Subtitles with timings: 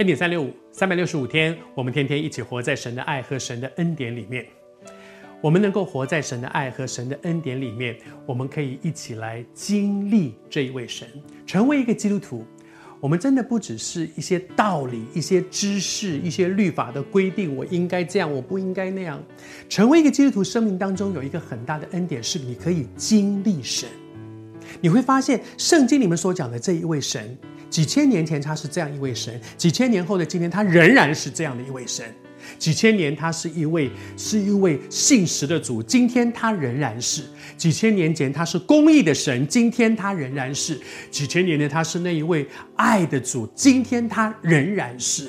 [0.00, 4.46] 恩典三六五，三百六十五天，我们天天一起活在神的爱和神的恩典里面。
[5.42, 7.94] 我们能够活在神的爱和神的恩典里面，
[8.24, 11.06] 我们可以一起来经历这一位神，
[11.46, 12.46] 成为一个基督徒。
[12.98, 19.22] 我们真的不只是一些道理、一些知识、一些律法的规定，我应该这样，我不应该那样。
[19.68, 23.86] 成为一个基督徒，生命当中有一个很大的恩典，是你可以经历神。
[24.80, 27.36] 你会发现，圣经里面所讲的这一位神。
[27.68, 32.04] 几千年前他是这样一位神，几千年后的今天他仍然是这样的一位神。
[32.58, 37.22] 几千年他是一位是一位信实的主，今天他仍然是。
[37.56, 40.80] 几千年前他是公义的神，今天他仍然是。
[41.10, 42.44] 几千年前他是那一位
[42.74, 45.28] 爱的主，今天他仍然是。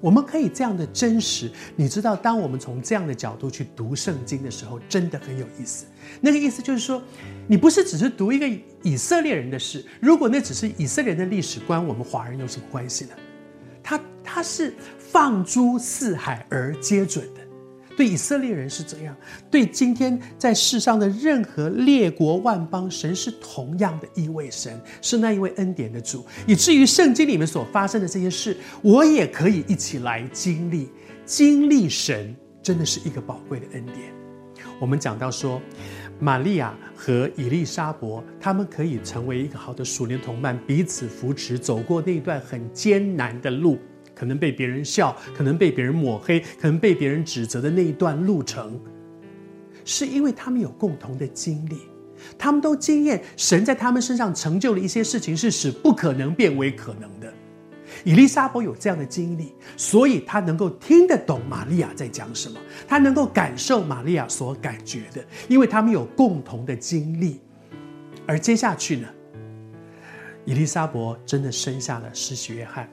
[0.00, 5.84] 我们可以这样的真实，你知道，当我们从这样的角度去读圣经的时候，真的很有意思。
[6.20, 7.02] 那个意思就是说，
[7.46, 8.48] 你不是只是读一个
[8.82, 13.10] 以色列人的事，如果那只是以色列人的历史观，我们华人有什么关系呢？
[13.82, 17.40] 他他是放诸四海而皆准的。
[17.96, 19.14] 对以色列人是这样，
[19.50, 30.88] 对今天在世上的任何列国万邦，神是同样的一位神，是那一位恩典的主，以至于圣经里面所发生的这些事，我也可以一起来经历。
[31.26, 33.98] 经历神真的是一个宝贵的恩典。
[34.80, 35.60] 我们讲到说，
[36.18, 43.78] 玛利亚和以利沙伯，他们可以成为一个好的属灵同伴，彼此扶持，走过那段很艰难的路。
[44.20, 48.78] 可能被别人笑，可能被别人抹黑，可能被别人指责的那一段路程，
[49.82, 51.78] 是因为他们有共同的经历，
[52.36, 57.32] 他们都经验神在他们身上成就了一些事情，是使不可能变为可能的。
[58.04, 67.40] 以利沙伯有这样的经历，所以他能够听得懂玛利亚在讲什么，他能够感受玛利亚所感觉的，因为他们有共同的经历。
[68.26, 69.08] 而接下去呢，
[70.44, 72.86] 以利沙伯真的生下了施洗约翰。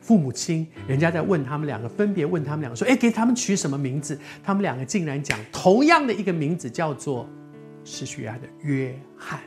[0.00, 7.28] 父母亲，人家在问他们两个，分别问他们两个说：“哎，给他们取什么名字？”他们两个竟然讲同样的一个名字，叫做
[7.84, 9.40] 施洗约翰的约翰。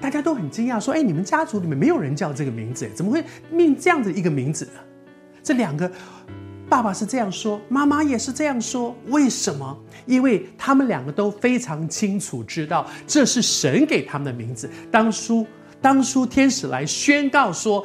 [0.00, 4.72] 大家都很惊讶，说：“哎，你们家族里面没有人叫这个名字，怎么会命这样子一个名字呢？”
[5.42, 5.90] 这两个
[6.68, 8.96] 爸爸是这样说，妈妈也是这样说。
[9.06, 9.78] 为什么？
[10.06, 14.68] 因为他们两个都非常清楚知道，这是神给他们的名字。
[14.90, 15.46] 当初，
[15.80, 17.84] 当初天使来宣告说：“，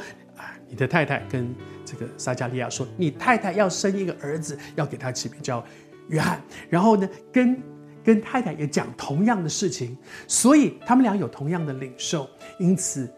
[0.69, 1.53] 你的太太跟……”
[1.83, 5.65] 这个撒迦利亚说：“你太太要生一个儿子，要给他起名叫
[6.09, 6.39] 约翰。
[6.69, 7.59] 然后呢，跟
[8.03, 9.97] 跟太太也讲同样的事情，
[10.27, 12.29] 所以他们俩有同样的领受。
[12.59, 13.11] 因此，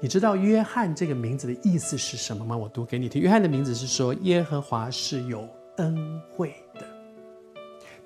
[0.00, 2.56] 你知道约翰这个名字的意思是什么吗？
[2.56, 3.20] 我读给你听。
[3.20, 5.48] 约翰的名字是说耶和华是有
[5.78, 6.86] 恩惠的。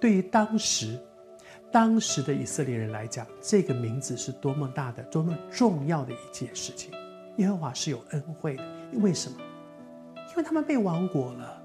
[0.00, 0.98] 对于当时
[1.70, 6.90] 当时的以色列人来讲，这个名字是多么大的、多么重要的一件事情。
[7.36, 8.64] 耶和华是有恩惠的，
[9.00, 9.36] 为什么？”
[10.30, 11.60] 因为他们被亡国了，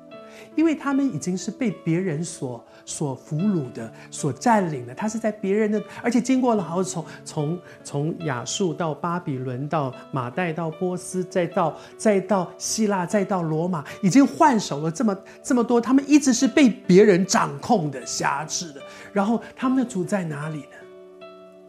[0.56, 4.96] 因为他们已经是被别人所所俘虏的、所占领的。
[4.96, 15.80] 他是在别人的，而且经过了好从从从亚述到巴比伦到马代到波斯，再到再到希腊，再到罗马，已经换手了这么这么多。
[15.80, 18.82] 他们一直是被别人掌控的、辖制的。
[19.14, 20.78] 然后他们的主在哪里呢？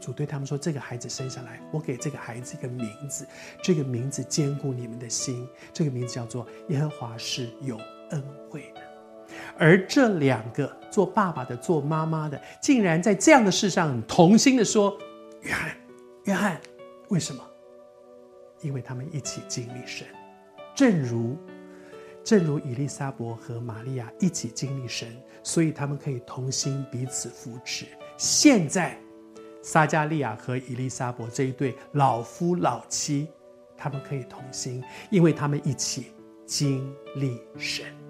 [0.06, 3.26] 主对他们说：“这个孩子生下来，我给这个孩子一个名字，
[3.60, 5.48] 这个名字坚固你们的心。
[5.72, 7.76] 这个名字叫做耶和华是有
[8.10, 8.80] 恩惠的。
[9.58, 14.96] 而这两个做爸爸的、做妈妈的，竟然在这样的事上同心的说
[15.42, 15.76] ：‘约翰，
[16.26, 16.60] 约翰，
[17.08, 17.42] 为什么？
[18.60, 20.06] 因为他们一起经历神，
[20.72, 21.36] 正如
[22.22, 25.08] 正如以利沙伯和玛利亚一起经历神，
[25.42, 27.86] 所以他们可以同心彼此扶持。
[28.16, 28.96] 现在。”
[29.66, 33.26] 撒加利亚和伊丽莎伯这一对老夫老妻，
[33.76, 36.12] 他们可以同心，因为他们一起
[36.46, 38.05] 经历神。